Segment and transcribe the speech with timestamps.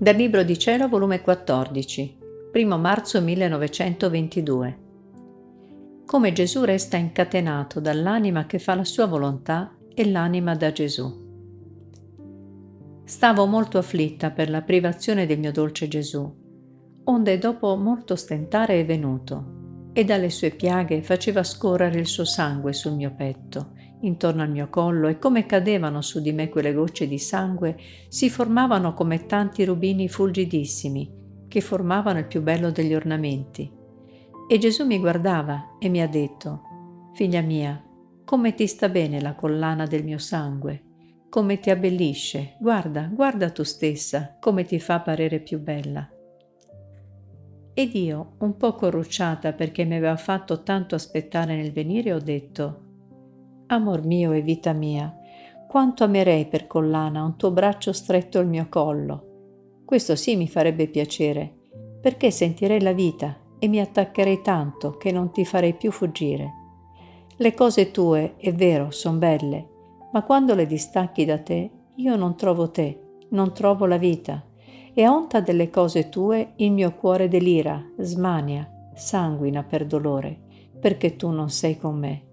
[0.00, 2.18] Dal Libro di Cielo, volume 14,
[2.54, 4.78] 1 marzo 1922.
[6.06, 11.26] Come Gesù resta incatenato dall'anima che fa la sua volontà e l'anima da Gesù.
[13.02, 16.32] Stavo molto afflitta per la privazione del mio dolce Gesù,
[17.02, 22.72] onde dopo molto stentare è venuto, e dalle sue piaghe faceva scorrere il suo sangue
[22.72, 27.06] sul mio petto, intorno al mio collo, e come cadevano su di me quelle gocce
[27.06, 27.76] di sangue,
[28.08, 33.70] si formavano come tanti rubini fulgidissimi, che formavano il più bello degli ornamenti.
[34.48, 36.62] E Gesù mi guardava e mi ha detto,
[37.14, 37.82] Figlia mia,
[38.24, 40.82] come ti sta bene la collana del mio sangue,
[41.28, 46.08] come ti abbellisce, guarda, guarda tu stessa, come ti fa parere più bella.
[47.74, 52.87] Ed io, un po' corrucciata perché mi aveva fatto tanto aspettare nel venire, ho detto,
[53.70, 55.14] Amor mio e vita mia,
[55.68, 59.82] quanto amerei per collana un tuo braccio stretto al mio collo.
[59.84, 61.52] Questo sì mi farebbe piacere,
[62.00, 66.52] perché sentirei la vita e mi attaccherei tanto che non ti farei più fuggire.
[67.36, 69.68] Le cose tue, è vero, son belle,
[70.12, 74.46] ma quando le distacchi da te, io non trovo te, non trovo la vita,
[74.94, 80.40] e a onta delle cose tue il mio cuore delira, smania, sanguina per dolore,
[80.80, 82.27] perché tu non sei con me.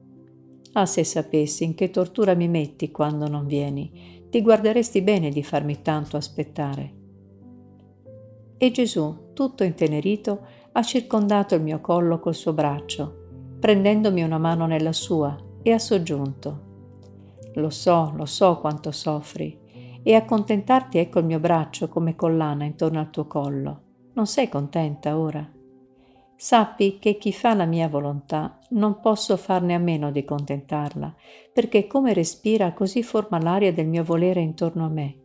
[0.78, 5.42] Ah, se sapessi in che tortura mi metti quando non vieni, ti guarderesti bene di
[5.42, 6.94] farmi tanto aspettare.
[8.58, 14.66] E Gesù, tutto intenerito, ha circondato il mio collo col suo braccio, prendendomi una mano
[14.66, 16.64] nella sua, e ha soggiunto.
[17.54, 19.58] Lo so, lo so quanto soffri,
[20.04, 23.82] e accontentarti ecco il mio braccio come collana intorno al tuo collo.
[24.14, 25.55] Non sei contenta ora?
[26.38, 31.16] Sappi che chi fa la mia volontà non posso farne a meno di contentarla,
[31.54, 35.16] perché come respira così forma l'aria del mio volere intorno a me,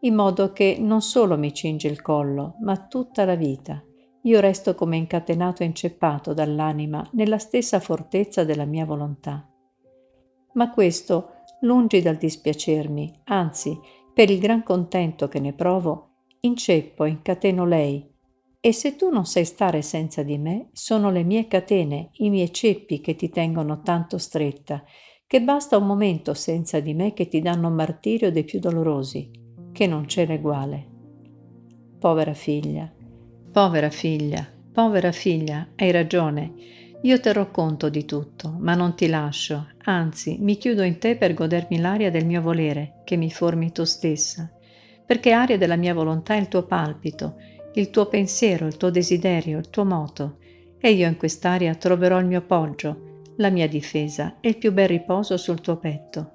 [0.00, 3.80] in modo che non solo mi cinge il collo, ma tutta la vita.
[4.22, 9.48] Io resto come incatenato e inceppato dall'anima nella stessa fortezza della mia volontà.
[10.54, 13.78] Ma questo, lungi dal dispiacermi, anzi,
[14.12, 16.08] per il gran contento che ne provo,
[16.40, 18.09] inceppo e incateno lei
[18.62, 22.52] e se tu non sai stare senza di me, sono le mie catene, i miei
[22.52, 24.84] ceppi che ti tengono tanto stretta,
[25.26, 29.30] che basta un momento senza di me che ti danno martirio dei più dolorosi,
[29.72, 30.88] che non c'è l'eguale.
[31.98, 32.92] Povera figlia,
[33.50, 36.52] povera figlia, povera figlia, hai ragione.
[37.02, 41.32] Io terrò conto di tutto, ma non ti lascio, anzi mi chiudo in te per
[41.32, 44.52] godermi l'aria del mio volere, che mi formi tu stessa,
[45.06, 47.36] perché aria della mia volontà è il tuo palpito,
[47.74, 50.38] il tuo pensiero, il tuo desiderio, il tuo moto,
[50.78, 54.88] e io in quest'aria troverò il mio poggio, la mia difesa e il più bel
[54.88, 56.32] riposo sul tuo petto.